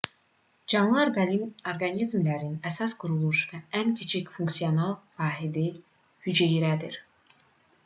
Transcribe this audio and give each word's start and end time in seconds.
canlı 0.73 1.01
orqanizmlərin 1.71 2.55
əsas 2.71 2.95
quruluş 3.03 3.43
və 3.53 3.61
ən 3.81 3.93
kiçik 4.01 4.33
funksional 4.39 4.97
vahidi 5.23 5.69
hüceyrədir 6.27 7.01